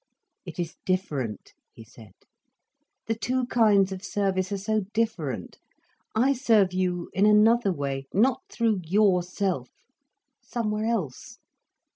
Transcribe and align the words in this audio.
"It 0.47 0.57
is 0.57 0.77
different," 0.83 1.53
he 1.75 1.83
said. 1.83 2.13
"The 3.05 3.13
two 3.13 3.45
kinds 3.45 3.91
of 3.91 4.03
service 4.03 4.51
are 4.51 4.57
so 4.57 4.85
different. 4.95 5.59
I 6.15 6.33
serve 6.33 6.73
you 6.73 7.11
in 7.13 7.27
another 7.27 7.71
way—not 7.71 8.41
through 8.49 8.79
yourself—somewhere 8.85 10.85
else. 10.87 11.37